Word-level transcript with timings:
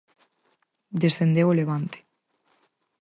Descendeu 1.03 1.47
o 1.49 1.55
Levante. 1.59 1.99